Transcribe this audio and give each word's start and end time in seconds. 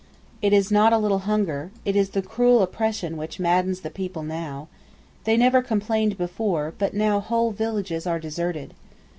It 0.41 0.51
is 0.51 0.71
not 0.71 0.93
a 0.93 0.97
little 0.97 1.19
hunger, 1.29 1.69
it 1.85 1.95
is 1.95 2.09
the 2.09 2.23
cruel 2.23 2.63
oppression 2.63 3.17
which 3.17 3.39
maddens 3.39 3.81
the 3.81 3.91
people 3.91 4.23
now. 4.23 4.67
They 5.25 5.37
never 5.37 5.61
complained 5.61 6.17
before, 6.17 6.73
but 6.79 6.95
now 6.95 7.19
whole 7.19 7.51
villages 7.51 8.07
are 8.07 8.17
deserted. 8.17 8.73